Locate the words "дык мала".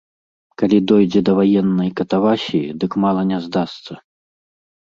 2.81-3.29